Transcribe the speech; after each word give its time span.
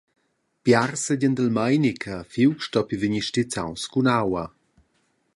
Biars 0.63 1.01
seigien 1.09 1.35
dil 1.39 1.51
meini 1.57 1.91
che 2.03 2.15
fiug 2.31 2.57
stoppi 2.67 2.95
vegnir 3.01 3.25
stizzaus 3.27 3.83
cun 3.91 4.07
aua. 4.19 4.45